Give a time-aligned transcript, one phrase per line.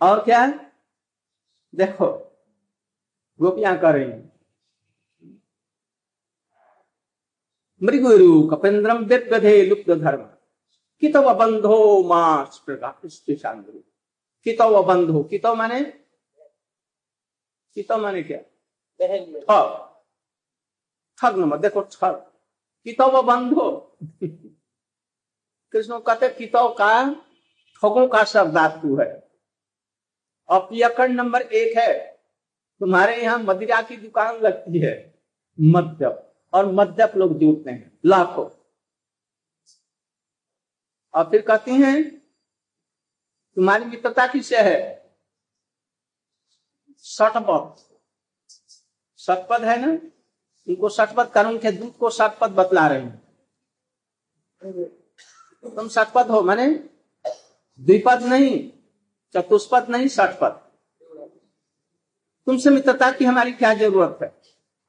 [0.00, 0.72] और क्या है?
[1.74, 2.06] देखो,
[3.40, 4.26] गोपियाँ कर रही
[7.82, 10.22] मृगुरु कपेन्द्रम दिग्गधे लुप्त धर्म।
[11.00, 13.72] कितव बंधो मास प्रकाशांगु
[14.44, 15.84] कितव बंधो, कितव माने?
[17.74, 18.38] कितव माने क्या?
[19.40, 19.96] ठग।
[21.22, 22.32] ठग नंबर देखो ठग।
[22.84, 23.96] कितव बंधो?
[25.72, 27.14] कृष्ण कहते कितव का?
[27.76, 29.25] ठगों का शब्दातु है।
[30.50, 32.20] पियकड़ नंबर एक है,
[32.80, 35.14] तुम्हारे यहाँ मदिरा की दुकान लगती है,
[35.60, 38.48] मद्यप, और मद्यप लोग जुटते हैं, लाखों।
[41.14, 42.20] और फिर कहते हैं,
[43.56, 45.06] तुम्हारी मित्रता किससे है?
[46.96, 47.82] सटपथ
[49.16, 49.92] सटपद है ना?
[50.68, 53.26] उनको सटपथ कर उनके दूध को सटपथ बतला रहे हैं।
[55.76, 56.68] तुम सटपथ हो, माने?
[57.80, 58.72] द्विपद नहीं।
[59.34, 60.62] चतुष्पद नहीं सटपथ
[62.46, 64.32] तुमसे मित्रता की हमारी क्या ज़रूरत है?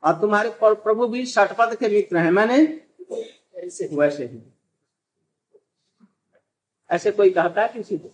[0.03, 2.57] और तुम्हारे प्रभु भी सटपद के मित्र हैं। मैंने
[3.55, 4.39] ऐसे वैसे ही।
[6.91, 8.09] ऐसे कोई कहता है किसी को?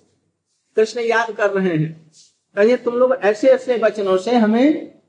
[0.76, 2.12] कृष्ण याद कर रहे हैं।
[2.56, 5.02] कहिए, तुम लोग ऐसे ऐसे वचनों से हमें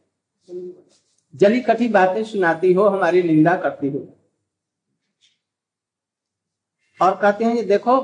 [1.35, 4.07] जली कठी बातें सुनाती हो, हमारी निंदा करती हो।
[7.01, 8.01] और कहते हैं, ये देखो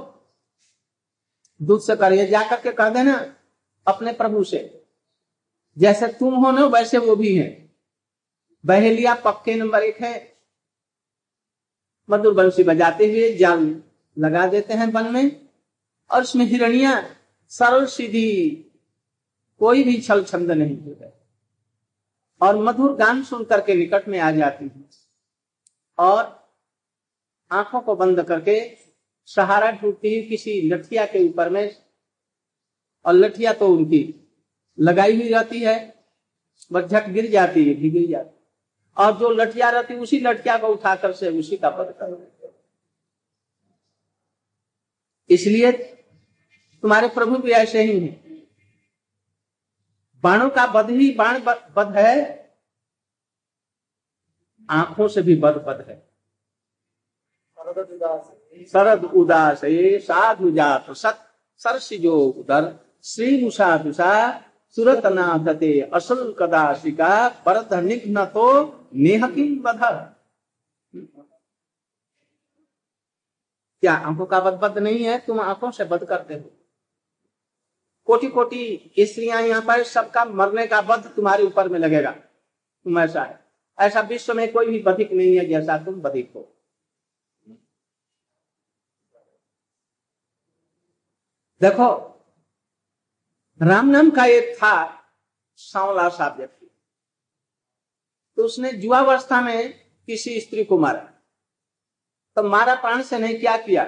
[1.63, 3.37] दूध से करिए, जाकर के कह देना
[3.87, 4.85] अपने प्रभु से।
[5.79, 7.73] जैसे तुम हो ना, वैसे वो भी है।
[8.67, 10.37] बहेलिया पक्के नंबर एक है।
[12.11, 13.83] मधुर बंशी बजाते हुए जाल
[14.19, 15.49] लगा देते हैं वन में,
[16.11, 17.17] और उसमें हिरणिया
[17.49, 18.51] सरल सीधी,
[19.59, 21.17] कोई भी छल छंद नहीं होता।
[22.47, 24.85] और मधुर गान सुन करके निकट में आ जाती है।
[25.99, 26.49] और
[27.53, 28.90] आँखों को बंद करके
[29.31, 31.77] सहारा ढूंढती है किसी लठिया के ऊपर में,
[33.05, 34.03] और लठिया तो उनकी
[34.79, 35.77] लगाई हुई रहती है,
[36.71, 38.39] बस झट गिर जाती है गिर जाती
[38.97, 42.29] और जो लठिया रहती उसी लठिया को उठाकर से उसी का पद कर
[45.31, 48.15] इसलिए तुम्हारे प्रभु भी ऐसे ही हैं।
[50.25, 51.41] बाणों का बध ही बाण
[51.77, 52.15] बध है,
[54.69, 55.97] आँखों से भी बद बद है।
[58.65, 59.61] शरद उदास
[60.05, 61.27] साधु जात, सत
[61.61, 64.41] सरसिजो उदर, श्री मुषा दुषा
[64.77, 68.47] सुरत नाथते असल कदाशिका परत निघ्न तो
[68.95, 69.81] नेह किम बध
[73.83, 75.19] क्या आँखों का बद बद नहीं है?
[75.19, 76.51] तुम आँखों से बद करते हो।
[78.05, 83.23] कोटि कोटि स्त्रियाँ यहाँ पर सबका मरने का बध तुम्हारे ऊपर में लगेगा। तुम ऐसा
[83.23, 83.41] है।
[83.79, 86.60] ऐसा विश्व में कोई भी बधिक नहीं है जैसा तुम बधिक हो।
[91.61, 91.89] देखो,
[93.61, 94.75] राम नाम का एक था
[95.57, 96.67] सांवला सा व्यक्ति
[98.37, 99.73] तो उसने जुआवस्था में
[100.07, 101.01] किसी स्त्री को मारा।
[102.37, 103.85] तो मारा प्राण से नहीं, क्या किया?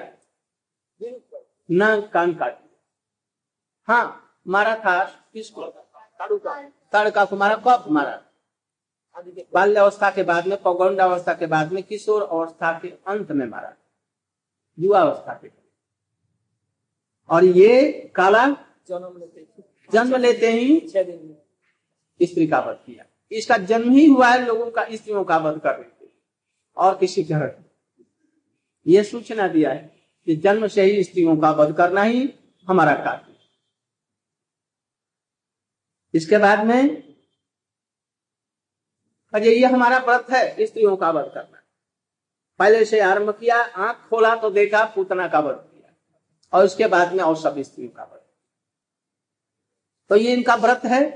[1.71, 2.59] न कान काट
[3.87, 5.03] हाँ मारा था
[5.33, 5.63] किसको?
[6.93, 8.21] तड़का को। मारा, कब मारा?
[9.53, 13.45] बाल्य अवस्था के बाद में पौगंड अवस्था के बाद में किशोर अवस्था के अंत में
[13.47, 13.73] मारा?
[14.79, 15.62] युवा अवस्था के।
[17.29, 18.45] और ये काला
[18.89, 19.45] जन्म लेते
[19.89, 21.35] जन्म लेते ही छह दिन में।
[22.19, 25.75] स्त्री का वध किया। इसका जन्म ही हुआ है लोगों का स्त्रियों का वध कर
[25.75, 26.07] रहे
[26.77, 27.51] और किसी घर
[28.85, 29.91] ये सूचना दिया है
[30.27, 32.29] कि जन्म से ही स्त्रियों का वध करना ही
[32.67, 33.31] हमारा कार्य
[36.13, 36.81] इसके बाद में
[39.33, 41.61] अजय ये हमारा व्रत है स्त्रियों का वध करना।
[42.59, 45.72] पहले से आरंभ किया आँख खोला तो देखा पूतना का वध किया।
[46.53, 48.33] और उसके बाद में और सब स्त्रियों का व्रत।
[50.09, 51.11] तो ये इनका व्रत है।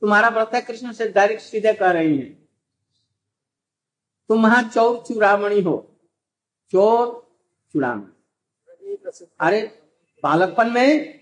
[0.00, 2.28] तुम्हारा व्रत है, कृष्ण से डायरेक्ट सीधे कह रही है।
[4.28, 6.00] तुम वहाँ चौर चूड़ामणि हो।
[6.70, 7.30] चोर
[7.72, 8.12] चूड़ामणि।
[9.40, 9.82] अरे,
[10.22, 11.16] बालकपन में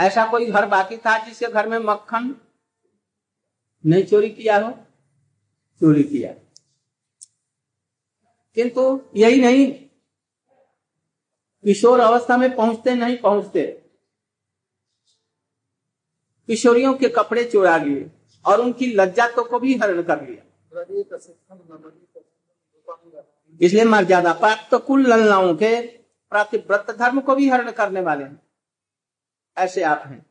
[0.00, 2.40] ऐसा कोई घर बाकी था जिसके घर में मक्खन
[3.86, 4.72] नहीं चोरी किया हो?
[5.80, 6.32] चोरी किया।
[8.54, 9.89] किंतु यही नहीं
[11.64, 13.66] किशोर अवस्था में पहुँचते नहीं पहुँचते।
[16.48, 18.10] किशोरियों के कपड़े चुरा लिए
[18.44, 20.42] और उनकी लज्जातों को भी हरण कर लिया।
[23.60, 25.80] इसलिए मर्यादा प्राप्त कुल ललनाओं के
[26.32, 28.42] प्रतिव्रत धर्म को भी हरण करने वाले हैं।
[29.56, 30.26] ऐसे आप हैं।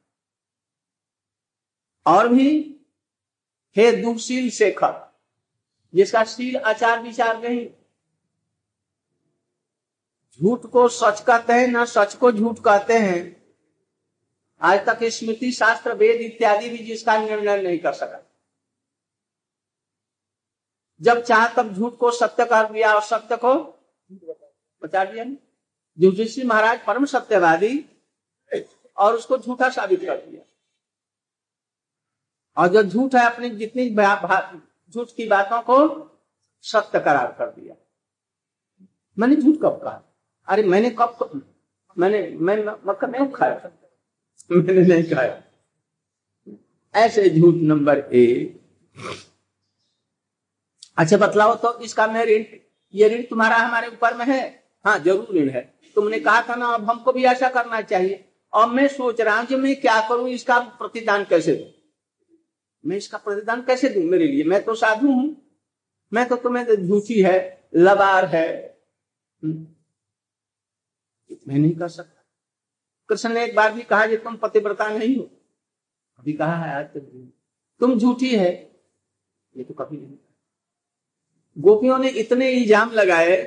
[2.06, 2.50] और भी
[3.76, 4.94] हे दुशील शेखर,
[5.94, 7.68] जिसका शील आचार विचार नहीं
[10.42, 13.44] झूठ को सच कहते हैं, ना सच को झूठ कहते हैं।
[14.62, 18.24] आज तक स्मृति शास्त्र, वेद इत्यादि भी जिसका निर्णय नहीं कर सका।
[21.02, 23.54] जब चाह तब झूठ को सत्य कर दिया और सत्य को।
[24.84, 25.26] बता दिया
[26.00, 27.86] युधिष्ठिर महाराज परम सत्यवादी,
[28.98, 30.44] और उसको झूठा साबित कर दिया।
[32.58, 33.90] और जो झूठ है, अपनी जितनी
[34.92, 35.78] झूठ की बातों को
[36.62, 37.76] सत्य करार कर दिया।
[39.20, 40.04] मैंने झूठ कब कहा?
[40.50, 41.42] अरे मैंने कब
[41.98, 42.58] मैंने, मैं
[42.88, 43.72] मक्का नहीं खाया?
[44.52, 45.42] मैंने नहीं खाया।
[46.94, 48.60] ऐसे झूठ नंबर एक।
[50.98, 52.44] अच्छा बतलाओ तो इसका मैं ऋण,
[52.94, 54.64] ये ऋण तुम्हारा हमारे ऊपर में है?
[54.86, 55.62] हाँ ज़रूर ऋण है।
[55.96, 59.46] तुमने कहा था ना, अब हमको भी ऐसा करना चाहिए। और मैं सोच रहा हूँ
[59.46, 61.66] कि मैं क्या करूँ, इसका प्रतिदान कैसे दू?
[62.90, 64.44] मैं इसका प्रतिदान कैसे दू मेरे लिए?
[64.44, 65.36] मैं तो साधु हूँ।
[66.14, 68.78] मैं तो तुम्हें तो झूठी है, लबार है।
[69.44, 69.68] हम्म।
[71.30, 72.24] मैं नहीं कर सकता।
[73.10, 75.24] कृष्ण ने एक बार भी कहा कि तुम पतिव्रता नहीं हो।
[76.20, 77.30] अभी कहा है आज तक
[77.82, 78.52] तुम झूठी है।
[79.56, 80.18] ये तो कभी नहीं
[81.58, 83.38] गोपियों ने इतने इल्ज़ाम लगाए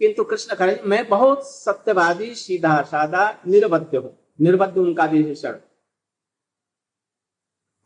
[0.00, 5.52] किंतु कृष्ण खड़े मैं बहुत सत्यवादी सीधा साधा निर्बद्ध हूँ। निर्बद्ध उनका विशेषण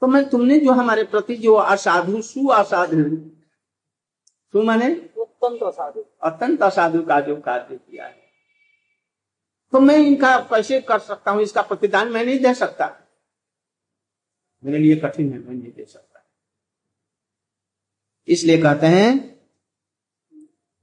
[0.03, 3.05] तो मैं तुमने जो हमारे प्रति जो असाधु सु असाधु
[4.55, 8.22] सु माने अत्यंत असाधु। अत्यंत असाधु का जो कार्य किया है।
[9.73, 12.87] तो मैं इनका कैसे कर सकता हूँ, इसका प्रतिदान मैं नहीं दे सकता।
[14.65, 16.25] मेरे लिए कठिन है, मैं नहीं दे सकता।
[18.29, 19.41] इसलिए कहते हैं,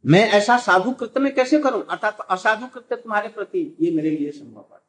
[0.06, 1.86] मैं ऐसा साधु कृत्य में कैसे करूँ?
[1.88, 4.80] अर्थात असाधु कृत्य तुम्हारे प्रति, ये मेरे लिए संभव है।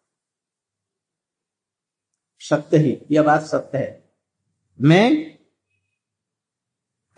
[2.41, 4.11] सत्य ही, यह बात सत्य है।
[4.81, 5.37] मैं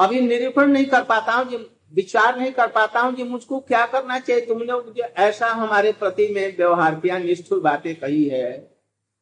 [0.00, 4.18] अभी निरूपण नहीं कर पाता हूँ विचार नहीं कर पाता हूँ कि मुझको क्या करना
[4.18, 8.70] चाहिए। तुमने जो ऐसा हमारे प्रति में व्यवहार किया निष्ठुर बातें कही है।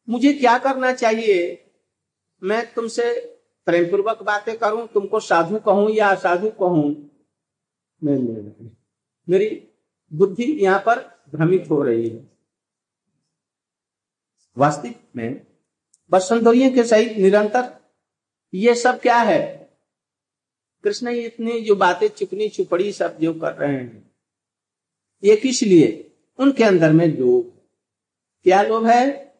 [0.08, 1.66] मुझे क्या करना चाहिए?
[2.42, 3.12] मैं तुमसे
[3.66, 7.10] प्रेम पूर्वक बातें करूँ तुमको साधु कहूँ या असाधु कहूँ?
[8.04, 8.70] नहीं।
[9.28, 9.68] मेरी
[10.12, 10.98] बुद्धि यहाँ पर
[11.34, 12.30] भ्रमित हो रही है।
[14.56, 15.46] वास्तविक में
[16.10, 17.68] बसंतोरियों के सहित निरंतर
[18.54, 19.59] ये सब क्या है?
[20.84, 24.10] कृष्ण इतनी जो बातें चुपनी चुपड़ी सब जो कर रहे हैं,
[25.24, 26.10] ये किस लिए?
[26.38, 27.52] उनके अंदर में लोभ
[28.46, 29.34] क्या लोभ है?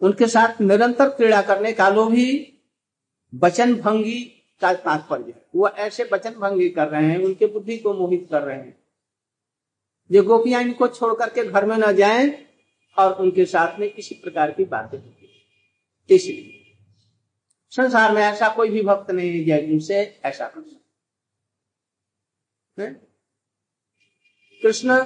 [0.00, 2.28] उनके साथ निरंतर क्रीड़ा करने का लोभ ही
[3.34, 4.20] वचन भंगी
[4.60, 8.42] का तात्पर्य है। वो ऐसे वचन भंगी कर रहे हैं, उनके बुद्धि को मोहित कर
[8.42, 8.76] रहे हैं।
[10.10, 12.30] ये गोपियाँ इनको छोड़ करके घर में न जाएँ
[12.98, 14.98] और उनके साथ में किसी प्रकार की बातें
[16.10, 16.57] इसलिए।
[17.78, 20.76] संसार में ऐसा कोई भी भक्त नहीं है जिनसे ऐसा कर सकते।
[24.62, 24.96] कृष्ण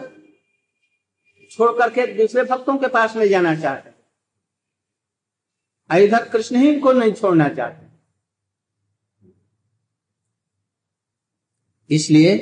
[1.51, 3.91] छोड़ करके दूसरे भक्तों के पास में जाना चाहते।
[5.91, 7.87] इधर कृष्ण ही इनको नहीं छोड़ना चाहते।
[11.91, 12.37] इसलिए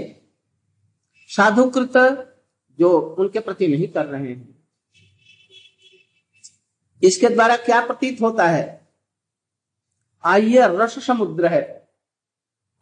[1.30, 1.96] साधुकृत
[2.78, 4.64] जो उनके प्रति नहीं कर रहे हैं,
[7.02, 8.79] इसके द्वारा क्या प्रतीत होता है?
[10.24, 11.88] आइए, रस समुद्र है।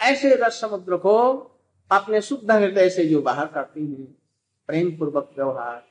[0.00, 1.17] ऐसे रस समुद्र को
[1.90, 4.05] अपने शुद्ध हृदय से जो बाहर करती है
[4.69, 5.87] प्रेम पूर्वक व्यवहार।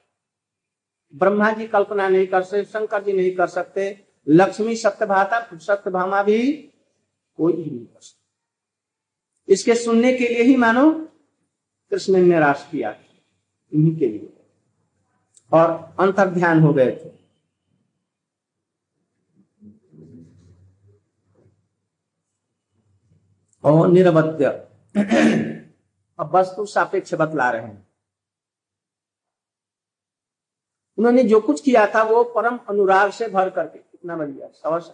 [1.15, 6.51] ब्रह्मा जी कल्पना नहीं कर सकते शंकर जी नहीं कर सकते, लक्ष्मी सत्यभाता सत्यभामा भी
[7.37, 10.91] कोई भी नहीं कर सकते। इसके सुनने के लिए ही मानो
[11.91, 12.95] कृष्ण ने निराश किया,
[13.71, 14.33] इन्हीं के लिए।
[15.53, 17.16] और अंतर ध्यान हो गए थे।
[23.67, 24.45] और निरवत्य।
[26.19, 27.87] अब वस्तु सापेक्ष बतला रहे हैं।
[30.97, 34.93] उन्होंने जो कुछ किया था, वो परम अनुराग से भर करके कितना बढ़िया सवस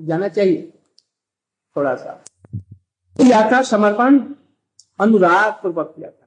[0.00, 0.78] जाना चाहिए,
[1.76, 2.24] थोड़ा सा।
[3.16, 4.34] किया था समर्पण,
[5.00, 6.26] अनुराग पूर्वक किया था।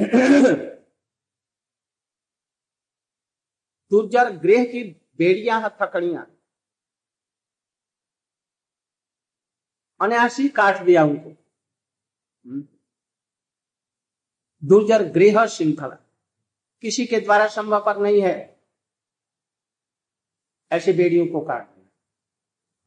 [3.90, 4.84] दुर्जर गृह की
[5.18, 6.26] बेड़िया थकड़िया
[10.00, 11.34] अनायासी काट दिया उनको।
[14.62, 15.96] दुर्जर गृह श्रृंखला
[16.84, 18.34] किसी के द्वारा संभव पर नहीं है
[20.70, 21.88] ऐसे बेड़ियों को काट दिया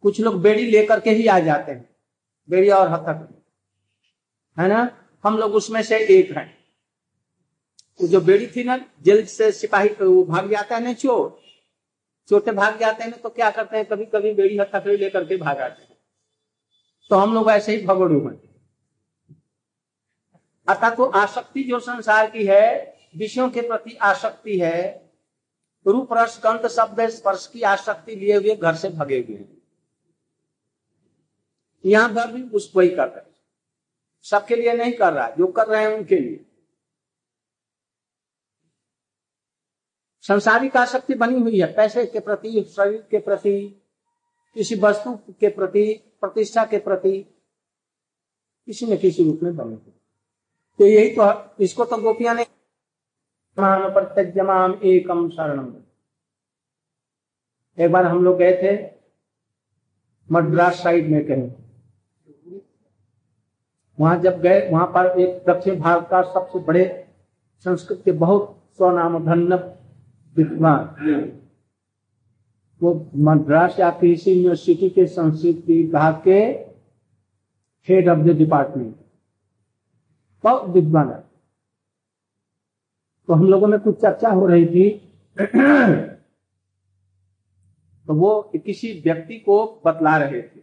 [0.03, 1.89] कुछ लोग बेड़ी लेकर के ही आ जाते हैं
[2.49, 3.27] बेड़िया और हथक
[4.57, 4.79] है ना
[5.23, 6.47] हम लोग उसमें से एक हैं
[7.99, 11.39] वो जो बेड़ी थी ना जेल से सिपाही वो भाग जाता है ना चोर
[12.29, 15.37] चोटे भाग जाते हैं ना तो क्या करते हैं कभी कभी बेड़ी हथकड़ी लेकर के
[15.37, 15.88] भाग आते हैं
[17.09, 18.37] तो हम लोग ऐसे ही भगड़ू हैं
[20.67, 25.09] अर्थात वो आसक्ति जो संसार की है, विषयों के प्रति आसक्ति है,
[25.85, 29.57] रूप, रस, गंध, शब्द, स्पर्श की आसक्ति लिए हुए घर से भगे हुए हैं।
[31.85, 33.27] यहाँ पर भी उसको ही कर रहे
[34.23, 36.45] सबके लिए नहीं कर रहा जो कर रहे हैं उनके लिए।
[40.21, 43.78] संसारिक आसक्ति बनी हुई है, पैसे के प्रति, शरीर के प्रति
[44.55, 45.83] किसी वस्तु के प्रति,
[46.21, 47.11] प्रतिष्ठा के प्रति
[48.67, 52.45] किसी न किसी रूप में बने तो यही तो इसको तो गोपिया ने
[53.57, 55.73] प्रत्यजमाम एकम शरणम।
[57.77, 58.75] एक बार हम लोग गए थे
[60.29, 61.49] मद्रास साइड में कहीं।
[63.97, 66.85] वहाँ जब गए, वहाँ पर एक दक्षिण भारत का सबसे बड़े
[67.65, 69.55] संस्कृत के बहुत स्वनाम धन्य
[70.35, 70.81] विद्वान।
[72.81, 76.39] वो मद्रास या किसी यूनिवर्सिटी के संस्कृत विभाग के
[77.87, 78.95] हेड ऑफ़ द डिपार्टमेंट
[80.43, 81.23] बहुत विद्वान है।
[83.27, 84.89] तो हम लोगों में कुछ चर्चा हो रही थी।
[88.07, 90.61] तो वो किसी व्यक्ति को बतला रहे थे।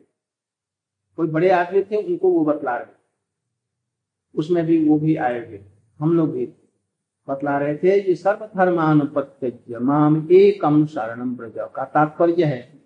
[1.17, 2.97] कोई बड़े आदमी थे, उनको वो बतला रहे
[4.35, 5.61] उसमें भी वो भी आए थे।
[5.99, 6.47] हम लोग भी
[7.29, 12.79] बतला रहे थे ये सर्वधर्मान प्रत्यज माम एकम शरणम ब्रज का तात्पर्य है?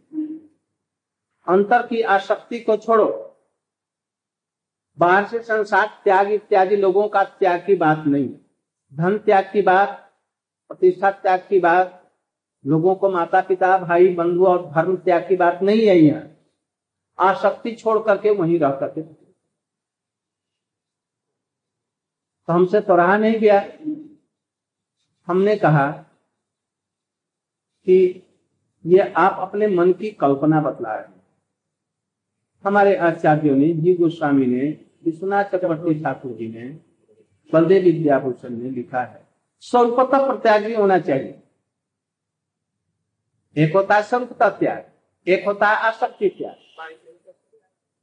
[1.46, 3.36] अंतर की आसक्ति को छोड़ो।
[4.98, 8.28] बाहर से संसार त्याग इत्यादि लोगों का त्याग की बात नहीं
[8.92, 10.12] धन त्याग की बात,
[10.68, 12.10] प्रतिष्ठा त्याग की बात,
[12.66, 16.30] लोगों को माता पिता भाई बंधु और धर्म त्याग की बात नहीं है यहाँ।
[17.18, 19.32] आसक्ति छोड़ करके वहीं रह करके। तो
[22.52, 23.60] हमसे तो रहा नहीं गया।
[25.30, 25.90] हमने कहा
[27.84, 28.22] कि
[28.86, 31.20] ये आप अपने मन की कल्पना बतला रहे
[32.64, 36.68] हमारे आचार्यों ने, जी गोस्वामी ने, विश्वनाथ चक्रवर्ती ठाकुर जी ने,
[37.52, 39.28] बलदेव विद्याभूषण ने लिखा है
[39.60, 41.42] स्वरूपता प्रत्यागी होना चाहिए।
[43.56, 44.92] एक होता है स्वरूपता त्याग,
[45.28, 46.56] एक होता है आसक्ति त्याग।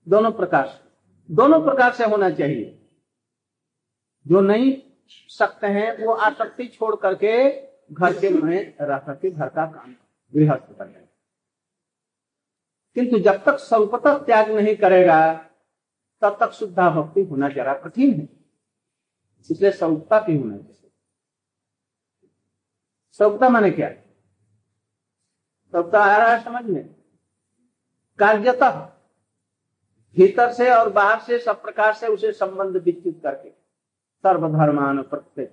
[0.09, 0.89] दोनों प्रकार से,
[1.33, 2.87] दोनों प्रकार से होना चाहिए।
[4.27, 7.61] जो नहीं सकते हैं, वो आसक्ति छोड़ करके
[7.93, 9.95] घर के में रह करके घर का काम
[10.35, 11.07] गृहस्थ बने
[12.95, 15.49] किंतु जब तक स्वल्पता त्याग नहीं करेगा,
[16.21, 18.29] तब तक शुद्धा भक्ति होना जरा कठिन है।
[19.51, 20.91] इसलिए स्वल्पता भी होना चाहिए।
[23.11, 23.89] स्वल्पता माने क्या?
[25.69, 26.95] स्वल्पता आ रहा है समझ में?
[28.19, 28.79] कार्यतः,
[30.15, 33.56] भीतर से और बाहर से सब प्रकार से उसे संबंध विकसित करके।
[34.23, 35.49] सर्वधर्मान प्रत्येक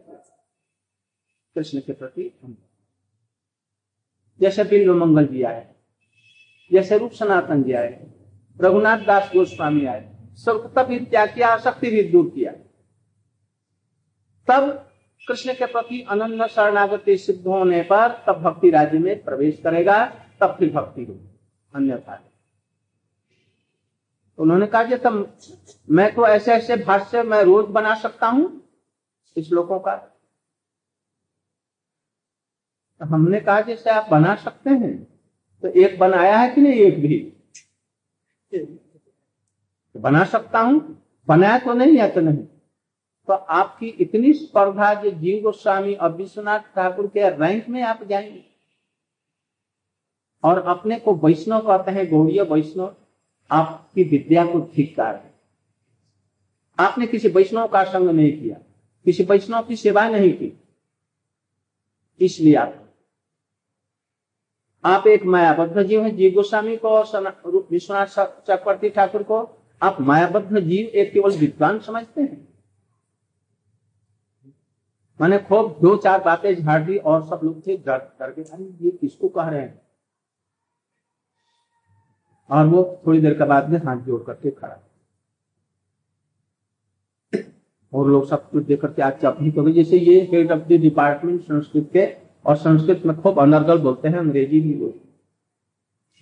[1.56, 2.32] कृष्ण के प्रति
[4.40, 5.74] जैसे बिल्व मंगल जी आए,
[6.72, 7.92] जैसे रूप सनातन जी आए,
[8.60, 10.02] रघुनाथ दास गोस्वामी आए,
[10.34, 12.52] सब तब त्याग किया, आसक्ति भी दूर किया।
[14.48, 14.70] तब
[15.28, 20.04] कृष्ण के प्रति अनन्य शरणागति सिद्ध होने पर तब भक्ति राज्य में प्रवेश करेगा,
[20.40, 21.28] तब फिर भक्ति होगी।
[21.74, 22.22] अन्यथा
[24.38, 25.36] उन्होंने कहा कि तब
[25.90, 28.68] मैं तो ऐसे ऐसे भाष्य मैं रोज बना सकता हूँ
[29.36, 29.96] इस श्लोकों का।
[33.00, 35.04] तो हमने कहा जैसे आप बना सकते हैं।
[35.62, 37.18] तो एक बनाया है कि नहीं एक भी?
[38.54, 42.46] तो बना सकता हूँ, बनाया तो नहीं है तो नहीं?
[43.28, 48.44] तो आपकी इतनी स्पर्धा जो जीव गोस्वामी और विश्वनाथ ठाकुर के रैंक में आप जाएँगे।
[50.44, 52.96] और अपने को वैष्णव कहते हैं, गौड़ीय वैष्णव।
[53.50, 55.32] आपकी विद्या को ठीक कर है।
[56.78, 58.56] आपने किसी वैष्णव का संग नहीं किया,
[59.06, 60.52] किसी वैष्णव की सेवा नहीं की।
[62.20, 62.80] इसलिए आप
[64.84, 69.38] आप एक मायाबद्ध जीव है। जीव गोस्वामी को विश्वनाथ चक्रवर्ती ठाकुर को
[69.82, 72.48] आप मायाबद्ध जीव एक केवल विद्वान समझते हैं।
[75.20, 78.90] मैंने खूब दो चार बातें झाड़ दी और सब लोग थे डर करके अरे ये
[78.90, 79.80] किसको कह रहे हैं?
[82.50, 84.80] और वो थोड़ी देर के बाद में हाथ जोड़ करके खड़ा।
[87.92, 91.40] और लोग सब कुछ देख करके आज चपनी तो जैसे ये head of the department
[91.42, 92.06] Sanskrit के,
[92.44, 95.02] और संस्कृत में खूब अनर्गल बोलते हैं, अंग्रेज़ी भी बोलते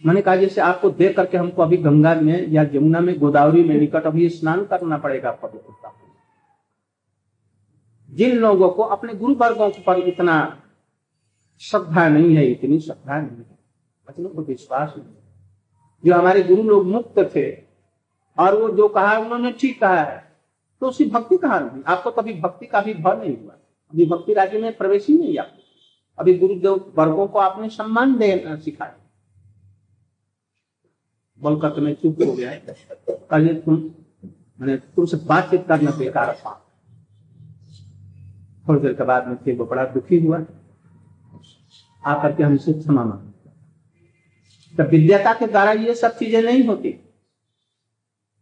[0.03, 3.75] मैंने कहा, जैसे आपको देख करके हमको अभी गंगा में या यमुना में गोदावरी में
[3.77, 5.93] निकट अभी स्नान करना पड़ेगा पवित्रता
[8.11, 10.35] जिन लोगों को, अपने गुरु वर्गों पर इतना
[11.61, 13.53] श्रद्धा नहीं है, इतनी श्रद्धा नहीं है।
[14.09, 15.22] को विश्वास नहीं
[16.05, 17.51] जो हमारे गुरु लोग मुक्त थे,
[18.39, 20.21] और वो जो कहा उन्होंने ठीक कहा है।
[20.83, 23.53] तो उसकी भक्ति कहा नहीं आपको कभी भक्ति का भी भर नहीं हुआ?
[23.93, 25.61] अभी भक्ति राज्य में प्रवेश ही नहीं आपको
[26.19, 28.97] अभी गुरुदेव वर्गों को आपने सम्मान देना सिखाया।
[31.41, 32.53] बोलकर तो मैं चुप हो गया
[33.31, 33.75] कल तुम,
[34.61, 36.59] मैंने तुमसे बातचीत करना बेकार था।
[38.69, 40.45] थोड़ी देर के बाद में फिर वो बड़ा दुखी हुआ।
[42.05, 43.32] आकर के हमसे क्षमा मांग।
[44.75, 46.91] तो विद्याता के द्वारा ये सब चीज़ें नहीं होती।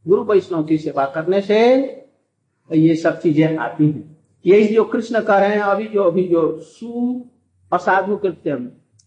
[0.06, 1.58] गुरु वैष्णव की सेवा करने से
[2.70, 6.58] ये सब चीज़ें आती हैं। यही जो कृष्ण कह रहे हैं, अभी जो अभी जो
[6.60, 7.24] सु
[7.72, 8.58] असाधु कृत्य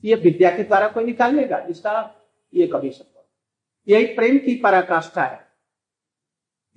[0.04, 1.94] ये विद्या के द्वारा कोई निकाल लेगा इसका
[2.54, 3.22] ये कभी संभव
[3.88, 5.40] यही प्रेम की पराकाष्ठा है।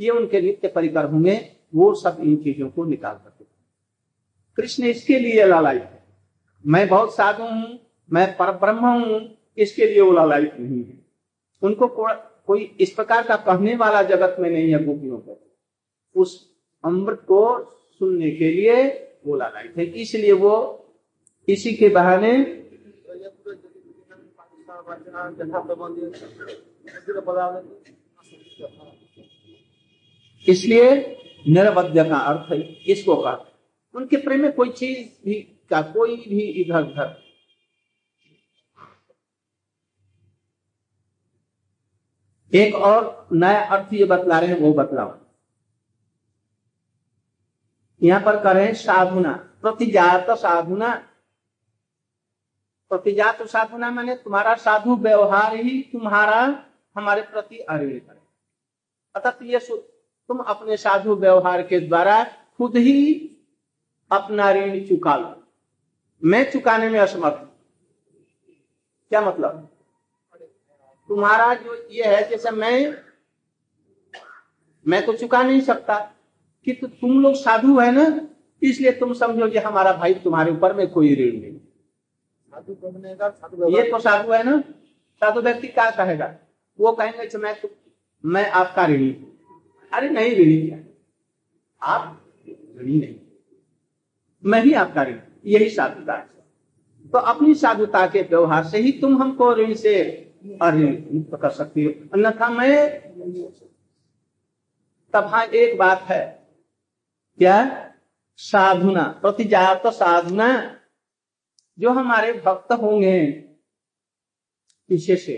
[0.01, 1.35] ये उनके नित्य परिकर होंगे,
[1.75, 3.45] वो सब इन चीज़ों को निकाल करते
[4.59, 6.05] कृष्ण इसके लिए ललाई है।
[6.65, 9.21] मैं बहुत साधु हूँ, मैं पर ब्रह्म हूँ
[9.59, 10.99] इसके लिए वो ललायित नहीं है।
[11.63, 12.07] उनको को,
[12.47, 15.39] कोई इस प्रकार का कहने वाला जगत में नहीं है गोपियों को
[16.17, 16.35] उस
[16.85, 17.41] अमृत को
[18.01, 18.85] सुनने के लिए
[19.27, 20.55] वो ललायित है। इसलिए वो
[21.49, 22.33] इसी के बहाने
[30.47, 30.91] इसलिए
[31.49, 33.45] निरवध्य का अर्थ है इसको कहा।
[33.95, 35.35] उनके प्रेम में कोई चीज़ भी
[35.71, 37.26] का कोई भी इधर उधर
[42.53, 45.15] एक और नया अर्थ ये बतला रहे हैं, वो बतलाओ।
[48.01, 50.95] यहाँ पर करें साधुना, प्रतिजात साधुना।
[52.91, 56.41] प्रतिजात साधुना माने तुम्हारा साधु व्यवहार ही तुम्हारा,
[56.97, 58.21] हमारे प्रति अरिण करे
[59.15, 59.59] अतः ये
[60.29, 62.23] तुम अपने साधु व्यवहार के द्वारा
[62.59, 63.03] खुद ही
[64.11, 65.35] अपना ऋण चुका लो।
[66.23, 67.45] मैं चुकाने में असमर्थ
[69.11, 69.69] क्या मतलब?
[71.09, 72.95] तुम्हारा जो ये है जैसे मैं
[74.87, 75.99] मैं तो चुका नहीं सकता
[76.67, 78.29] कि तो तुम लोग साधु है ना?
[78.63, 81.59] इसलिए तुम समझो कि हमारा भाई तुम्हारे ऊपर में कोई ऋण नहीं।
[82.53, 82.75] साधु
[83.31, 84.59] साधु ये तो साधु है ना?
[85.23, 86.35] साधु व्यक्ति क्या कहेगा?
[86.79, 87.69] वो कहेंगे कि मैं तो
[88.25, 89.11] मैं आपका ऋणी
[89.93, 90.79] अरे नहीं ऋणी क्या?
[91.83, 92.23] आप
[92.81, 93.15] ऋणी नहीं।
[94.45, 96.29] मैं ही आपका ऋण यही साधुता है।
[97.13, 99.95] तो अपनी साधुता के व्यवहार से ही तुम हमको ऋण से
[100.47, 102.73] मुक्त कर सकती हो। अन्यथा मैं
[105.13, 106.25] तब हाँ एक बात है।
[107.39, 107.59] क्या?
[108.39, 110.49] साधुना, प्रतिजात साधुना
[111.79, 113.27] जो हमारे भक्त होंगे
[114.89, 115.37] पीछे से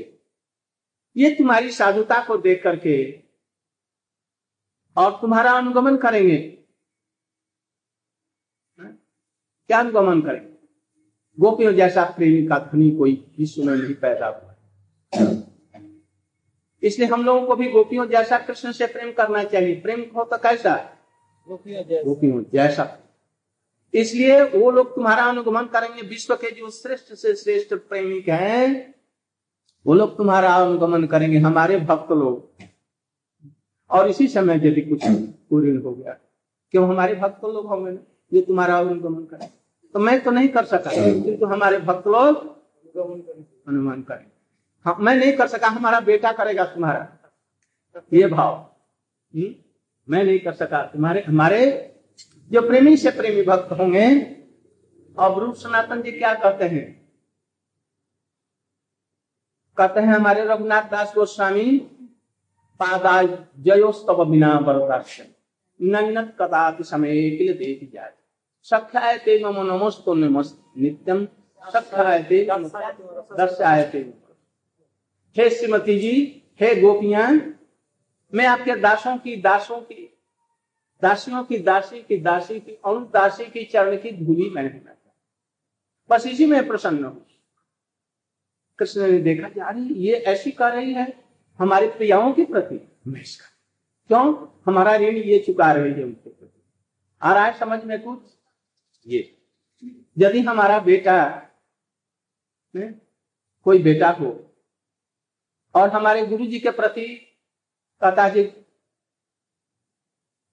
[1.17, 2.97] ये तुम्हारी साधुता को देख करके
[4.97, 6.39] और तुम्हारा अनुगमन करेंगे।
[9.69, 10.55] क्या अनुगमन करेंगे?
[11.39, 14.48] गोपियों जैसा प्रेमी का ध्वनि कोई विश्व में नहीं पैदा हुआ
[16.83, 20.37] इसलिए हम लोगों को भी गोपियों जैसा कृष्ण से प्रेम करना चाहिए। प्रेम हो तो
[20.39, 20.75] कैसा?
[21.49, 22.87] गोपियों जैसा।
[23.95, 28.95] इसलिए वो लोग तुम्हारा अनुगमन करेंगे। विश्व के जो श्रेष्ठ से श्रेष्ठ प्रेमिक हैं
[29.87, 32.67] वो लोग तुम्हारा अनुगमन करेंगे। हमारे भक्त लोग।
[33.91, 36.13] और इसी समय यदि कुछ पूर्ण हो गया
[36.75, 37.99] क्यों हमारे भक्त लोग होंगे ना?
[38.33, 39.49] ये तुम्हारा अनुगमन करें
[39.95, 42.37] तो मैं तो नहीं कर सका किंतु तो हमारे भक्त लोग
[43.69, 44.27] अनुमान करें
[44.87, 47.07] हाँ, मैं नहीं कर सका हमारा बेटा करेगा तुम्हारा
[48.13, 49.43] ये भाव हुँ?
[49.43, 49.55] हम्म?
[50.09, 51.65] मैं नहीं कर सका तुम्हारे हमारे
[52.51, 54.07] जो प्रेमी से प्रेमी भक्त होंगे
[55.17, 56.87] अब रूप सनातन जी क्या कहते हैं
[59.79, 61.67] कहते हैं हमारे रघुनाथ दास गोस्वामी
[62.81, 63.23] पादा
[63.63, 65.21] जयोस्तव बिना बरदाक्ष
[65.81, 68.13] नन्नत कदापि समय के लिए देख जाए
[68.67, 71.25] सख्याय ते मम नमस्तो नमस्त नित्यम
[71.63, 74.03] सख्याय ते दर्शाय ते
[75.37, 77.33] हे श्रीमती जी, हे गोपियाँ,
[78.35, 80.19] मैं आपके दासों की दासों की,
[81.03, 84.95] दासियों की दासी की दासी की दासी की चरण की धूली मैं होना
[86.11, 87.27] बस इसी में प्रसन्न हूँ।
[88.79, 91.25] कृष्ण ने देखा कि अरे, ये ऐसी कर रही है
[91.59, 93.47] हमारे प्रियाओं के प्रति। मैं इसका
[94.09, 94.49] क्यों?
[94.67, 96.63] हमारा ऋण ये चुका रही है उनके प्रति।
[97.23, 98.19] आ रहा है समझ में कुछ?
[99.07, 99.39] ये।
[100.19, 101.43] यदि हमारा बेटा
[102.77, 102.95] ने?
[103.65, 104.48] कोई बेटा हो
[105.75, 107.07] और हमारे गुरु जी के प्रति
[108.03, 108.51] कहता जी,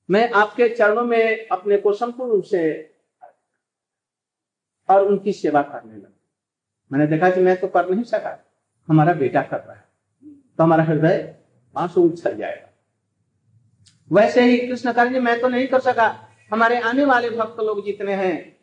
[0.10, 2.62] मैं आपके चरणों में अपने को संपूर्ण रूप से
[4.90, 6.12] और उनकी सेवा करने लगा।
[6.92, 8.38] मैंने देखा कि मैं तो कर नहीं सका,
[8.88, 9.84] हमारा बेटा कर रहा है
[10.58, 11.36] तो हमारा हृदय
[11.76, 12.70] आँसू उछल जाएगा।
[14.12, 16.08] वैसे ही कृष्ण कार्य मैं तो नहीं कर सका,
[16.52, 18.58] हमारे आने वाले भक्त लोग जितने हैं,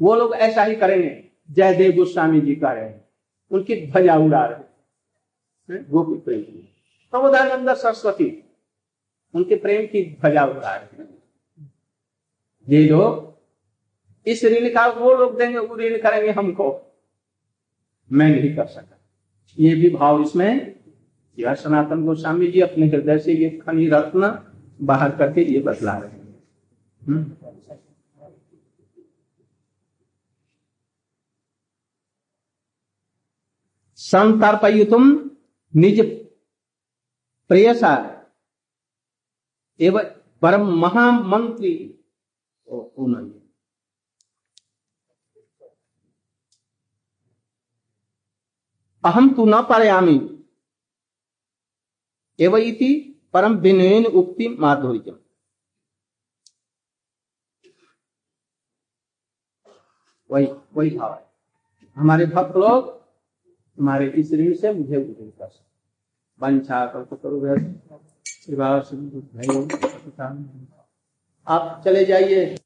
[0.00, 1.10] वो लोग ऐसा ही करेंगे
[1.50, 3.04] जयदेव गोस्वामी जी का रहे हैं,
[3.50, 4.64] उनकी ध्वजा उड़ा रहे
[5.70, 6.42] गोपी प्रेम
[7.10, 8.44] प्रमोदानंद सरस्वती,
[9.34, 11.08] उनके प्रेम की ध्वजा उतार
[12.68, 13.36] ये लोग,
[14.26, 16.94] इस ऋण का वो लोग देंगे, वो ऋण करेंगे हमको।
[18.12, 18.98] मैं नहीं कर सका
[19.58, 20.76] ये भी भाव इसमें,
[21.38, 24.52] यह सनातन गोस्वामी जी अपने हृदय से ये खनि रत्न
[24.82, 26.42] बाहर करके ये बदला रहे हैं।
[27.06, 27.32] हम्म।
[33.96, 35.30] संतर्पयुतुम
[35.74, 36.00] निज
[37.50, 37.92] प्रेयसा
[39.80, 40.04] एवं
[40.42, 41.74] परम महामंत्री
[42.68, 43.34] उन्होंने
[49.04, 50.16] अहम तु न पारयामी
[52.38, 52.60] एवं
[53.32, 55.18] परम विनयन उक्ति माधुर्य
[60.30, 61.24] वही वही भाव है।
[61.96, 62.95] हमारे भक्त लोग
[63.80, 65.50] हमारे इस ऋण से मुझे उदय कर
[66.42, 67.04] वंशा करो
[71.48, 72.58] आप चले जाइए।